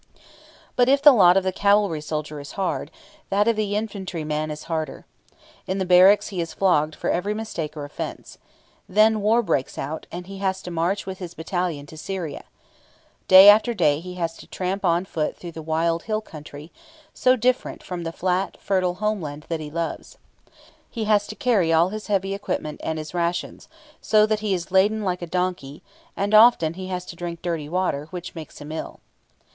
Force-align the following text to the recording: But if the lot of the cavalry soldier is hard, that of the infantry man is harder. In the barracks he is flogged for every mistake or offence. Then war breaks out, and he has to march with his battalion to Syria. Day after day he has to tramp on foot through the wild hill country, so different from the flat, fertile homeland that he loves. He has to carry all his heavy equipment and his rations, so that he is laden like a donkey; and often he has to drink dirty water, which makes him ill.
But 0.75 0.89
if 0.89 1.03
the 1.03 1.11
lot 1.13 1.37
of 1.37 1.43
the 1.43 1.51
cavalry 1.51 2.01
soldier 2.01 2.39
is 2.39 2.53
hard, 2.53 2.89
that 3.29 3.47
of 3.47 3.55
the 3.55 3.75
infantry 3.75 4.23
man 4.23 4.49
is 4.49 4.63
harder. 4.63 5.05
In 5.67 5.77
the 5.77 5.85
barracks 5.85 6.29
he 6.29 6.41
is 6.41 6.55
flogged 6.55 6.95
for 6.95 7.11
every 7.11 7.35
mistake 7.35 7.77
or 7.77 7.85
offence. 7.85 8.39
Then 8.89 9.21
war 9.21 9.43
breaks 9.43 9.77
out, 9.77 10.07
and 10.11 10.25
he 10.25 10.39
has 10.39 10.63
to 10.63 10.71
march 10.71 11.05
with 11.05 11.19
his 11.19 11.35
battalion 11.35 11.85
to 11.85 11.97
Syria. 11.97 12.45
Day 13.27 13.47
after 13.47 13.75
day 13.75 13.99
he 13.99 14.15
has 14.15 14.35
to 14.37 14.47
tramp 14.47 14.83
on 14.83 15.05
foot 15.05 15.37
through 15.37 15.51
the 15.51 15.61
wild 15.61 16.01
hill 16.01 16.19
country, 16.19 16.71
so 17.13 17.35
different 17.35 17.83
from 17.83 18.01
the 18.01 18.11
flat, 18.11 18.57
fertile 18.59 18.95
homeland 18.95 19.45
that 19.49 19.59
he 19.59 19.69
loves. 19.69 20.17
He 20.89 21.03
has 21.03 21.27
to 21.27 21.35
carry 21.35 21.71
all 21.71 21.89
his 21.89 22.07
heavy 22.07 22.33
equipment 22.33 22.81
and 22.83 22.97
his 22.97 23.13
rations, 23.13 23.69
so 24.01 24.25
that 24.25 24.39
he 24.39 24.55
is 24.55 24.71
laden 24.71 25.03
like 25.03 25.21
a 25.21 25.27
donkey; 25.27 25.83
and 26.17 26.33
often 26.33 26.73
he 26.73 26.87
has 26.87 27.05
to 27.05 27.15
drink 27.15 27.43
dirty 27.43 27.69
water, 27.69 28.07
which 28.09 28.33
makes 28.33 28.59
him 28.59 28.71
ill. 28.71 28.99